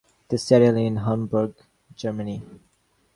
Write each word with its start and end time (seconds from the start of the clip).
They 0.29 0.37
settled 0.37 0.77
in 0.77 0.95
Hamburg, 0.95 1.53
Germany. 1.95 2.41